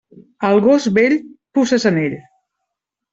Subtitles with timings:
[0.47, 1.15] Al gos vell,
[1.57, 2.17] puces en ell.